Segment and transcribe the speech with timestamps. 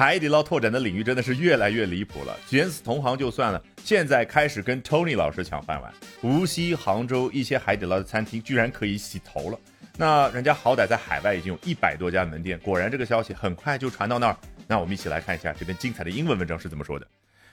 [0.00, 5.92] 海底捞拓展的领域真的是越来越离谱了，卷死同行就算了，现在开始跟 Tony 老师抢饭碗。
[6.22, 9.60] 无锡、杭州一些海底捞的餐厅居然可以洗头了，
[9.98, 14.36] 那人家好歹在海外已经有一百多家门店，果然这个消息很快就传到那儿。
[14.66, 17.06] 那我们一起来看一下这篇精彩的英文文章是怎么说的。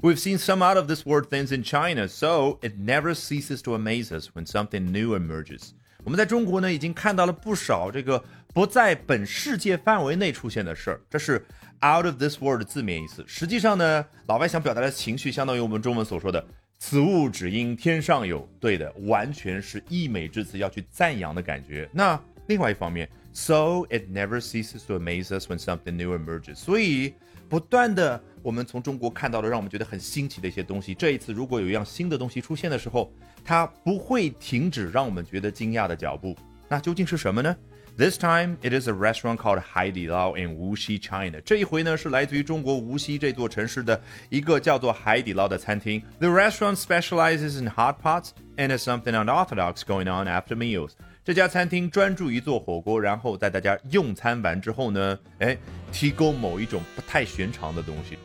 [0.00, 3.74] We've seen some out of this world things in China, so it never ceases to
[3.74, 5.72] amaze us when something new emerges.
[6.04, 8.22] 我们在中国呢，已经看到了不少这个
[8.54, 11.44] 不在本世界范围内出现的事儿，这是
[11.82, 13.24] out of this world 的字面意思。
[13.26, 16.44] 实际上呢，老外想表达的情绪，相当于我们中文所说的
[16.78, 18.48] “此物只应天上有”。
[18.58, 21.88] 对的，完全是溢美之词，要去赞扬的感觉。
[21.92, 26.55] 那另外一方面 ，so it never ceases to amaze us when something new emerges。
[26.55, 27.13] 所以
[27.47, 30.93] 不断的，我们从中国看到了让我们觉得很新奇的一些东西。
[30.93, 33.11] 这一次，如果有一样新的东西出现的时候，
[33.43, 36.35] 它不会停止让我们觉得惊讶的脚步，
[36.67, 37.55] 那究竟是什么呢？
[37.97, 41.39] This time it is a restaurant called 海底捞 in Wuxi, China。
[41.45, 46.03] 这一回呢是来自于中国无锡这座城市的一个叫做海底捞的餐厅。
[46.19, 50.91] The restaurant specializes in hot pots and has something unorthodox going on after meals。
[51.22, 55.56] 这家餐厅专注于做火锅，然后在大家用餐完之后呢，哎，
[55.92, 58.18] 提供某一种不太寻常的东西。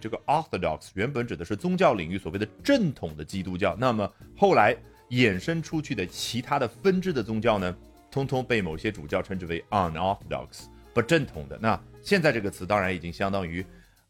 [0.00, 4.76] 这个 Orthodox 原本指的是宗教领域所谓的正统的基督教，那么后来
[5.10, 7.76] 衍生出去的其他的分支的宗教呢，
[8.10, 11.56] 通通被某些主教称之为 unorthodox 不正统的。
[11.62, 13.64] 那现在这个词当然已经相当于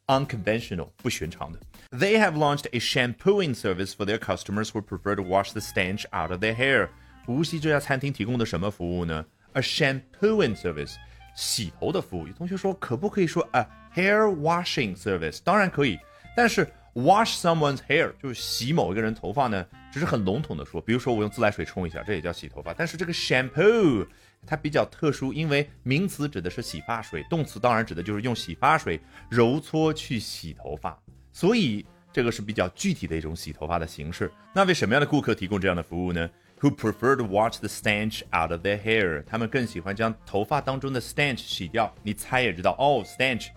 [0.07, 1.61] unconventional 不寻常的。
[1.91, 6.31] They have launched a shampooing service for their customers who prefer to wash the stench out
[6.31, 6.89] of their hair。
[7.27, 10.95] 无锡这家餐厅提供的什么服务呢？A shampooing service，
[11.37, 12.27] 洗头的服务。
[12.27, 15.98] 有同学说，可不可以说 a Hair washing service 当然可以，
[16.34, 20.81] 但是 wash someone's hair 就是洗某一个人头发呢，只是很笼统的说。
[20.81, 22.73] 比如说我用自来水冲一下，这也叫洗头发。
[22.73, 24.07] 但是这个 shampoo
[24.47, 28.98] 它比较特殊，因为名词指的是洗发水，动词当然指的就是用洗发水
[29.29, 30.98] 揉搓去洗头发，
[31.33, 34.33] 所以这个是比较具体的一种洗头发的形式。
[34.55, 36.29] 那为什么样的顾客提供这样的服务呢
[36.63, 39.25] ？Who prefer to wash the stench out of their hair？
[39.25, 41.92] 他们更喜欢将头发当中的 stench 洗掉。
[42.05, 43.48] 你猜也知道，哦，stench。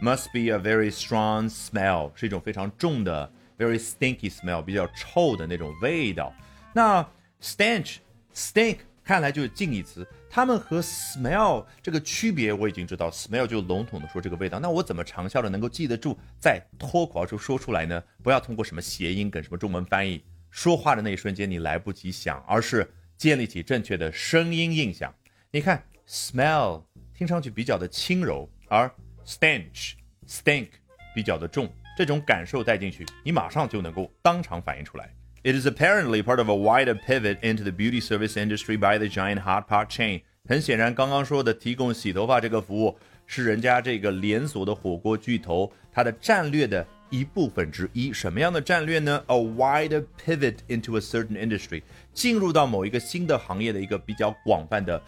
[0.00, 6.32] Must be a very strong smell，是一种非常重的，very stinky smell，比较臭的那种味道。
[6.72, 7.04] 那
[7.40, 10.06] stench，stink，看来就是近义词。
[10.28, 14.58] 它们和 smell 这个区别我已经知道，smell 就笼统的说这个味道。
[14.58, 18.02] 那我怎么长效的能够记得住，在脱口而出说出来呢？
[18.22, 22.86] 不要通过什么谐音梗、什么中文翻译，说话的那一瞬间你来不及想，而是
[23.16, 25.12] 建立起正确的声音印象。
[25.50, 26.82] 你看，smell
[27.16, 28.88] 听上去比较的轻柔，而
[29.26, 29.94] stench
[30.28, 30.68] stink
[31.14, 35.08] 比较的重，这种感受带进去，你马上就能够当场反应出来。
[35.42, 39.40] It is apparently part of a wider pivot into the beauty service industry by the giant
[39.40, 40.20] hot pot chain。
[40.46, 48.12] 很显然，刚刚说的提供洗头发这个服务是人家这个连锁的火锅巨头它的战略的一部分之一。
[48.12, 55.00] 什么样的战略呢？A wider pivot into a certain industry，进入到某一个新的行业的一个比较广泛的。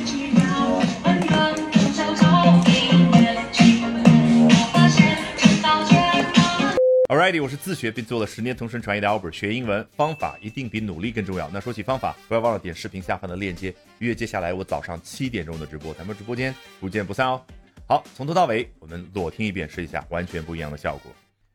[7.10, 11.48] ？Alrighty，我是自学并做了十年同声传译的 Albert，学英文方法一定比努力更重要。
[11.50, 17.40] 那说起方法，不要忘了点视频下方的链接，预约接下来我早上七点钟的直播，咱们直播间不见不散哦。
[17.86, 21.12] 好，从头到尾我们裸听一遍，试一下完全不一样的效果。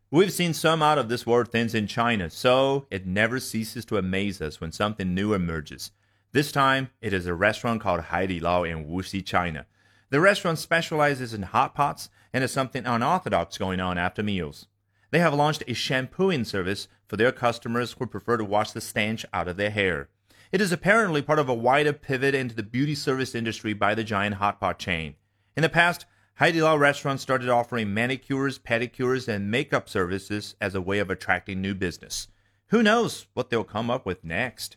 [0.09, 3.97] We've seen some out of this world things in China, so it never ceases to
[3.97, 5.89] amaze us when something new emerges.
[6.31, 9.65] This time, it is a restaurant called Haidi Lao in Wuxi, China.
[10.09, 14.67] The restaurant specializes in hot pots and has something unorthodox going on after meals.
[15.10, 19.24] They have launched a shampooing service for their customers who prefer to wash the stench
[19.32, 20.08] out of their hair.
[20.52, 24.04] It is apparently part of a wider pivot into the beauty service industry by the
[24.04, 25.14] giant hot pot chain.
[25.56, 26.06] In the past,
[26.40, 31.74] Haidilao restaurants started offering manicures, pedicures, and makeup services as a way of attracting new
[31.74, 32.28] business.
[32.68, 34.76] Who knows what they'll come up with next?